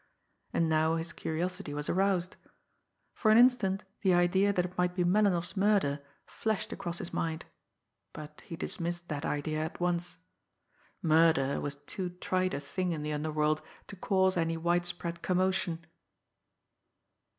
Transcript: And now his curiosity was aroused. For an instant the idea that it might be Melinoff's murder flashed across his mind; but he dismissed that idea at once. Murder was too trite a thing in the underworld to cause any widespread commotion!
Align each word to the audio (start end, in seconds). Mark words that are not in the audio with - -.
And 0.51 0.67
now 0.67 0.95
his 0.95 1.13
curiosity 1.13 1.75
was 1.75 1.87
aroused. 1.87 2.35
For 3.13 3.29
an 3.29 3.37
instant 3.37 3.83
the 4.01 4.15
idea 4.15 4.51
that 4.51 4.65
it 4.65 4.75
might 4.75 4.95
be 4.95 5.03
Melinoff's 5.03 5.55
murder 5.55 6.01
flashed 6.25 6.73
across 6.73 6.97
his 6.97 7.13
mind; 7.13 7.45
but 8.11 8.41
he 8.47 8.55
dismissed 8.55 9.09
that 9.09 9.25
idea 9.25 9.63
at 9.63 9.79
once. 9.79 10.17
Murder 11.03 11.61
was 11.61 11.75
too 11.75 12.09
trite 12.19 12.55
a 12.55 12.59
thing 12.59 12.93
in 12.93 13.03
the 13.03 13.13
underworld 13.13 13.61
to 13.89 13.95
cause 13.95 14.37
any 14.37 14.57
widespread 14.57 15.21
commotion! 15.21 15.85